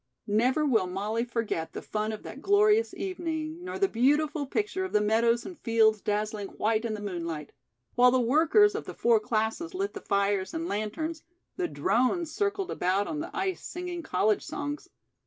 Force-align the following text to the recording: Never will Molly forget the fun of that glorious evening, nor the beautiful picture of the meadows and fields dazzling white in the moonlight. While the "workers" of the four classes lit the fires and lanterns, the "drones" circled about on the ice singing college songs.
Never 0.25 0.65
will 0.65 0.87
Molly 0.87 1.25
forget 1.25 1.73
the 1.73 1.81
fun 1.83 2.11
of 2.11 2.23
that 2.23 2.41
glorious 2.41 2.91
evening, 2.95 3.63
nor 3.63 3.77
the 3.77 3.87
beautiful 3.87 4.47
picture 4.47 4.83
of 4.83 4.93
the 4.93 4.99
meadows 4.99 5.45
and 5.45 5.59
fields 5.59 6.01
dazzling 6.01 6.47
white 6.47 6.85
in 6.85 6.95
the 6.95 7.01
moonlight. 7.01 7.51
While 7.93 8.09
the 8.09 8.19
"workers" 8.19 8.73
of 8.73 8.85
the 8.85 8.95
four 8.95 9.19
classes 9.19 9.75
lit 9.75 9.93
the 9.93 10.01
fires 10.01 10.55
and 10.55 10.67
lanterns, 10.67 11.21
the 11.55 11.67
"drones" 11.67 12.31
circled 12.33 12.71
about 12.71 13.05
on 13.05 13.19
the 13.19 13.29
ice 13.37 13.63
singing 13.63 14.01
college 14.01 14.43
songs. 14.43 14.89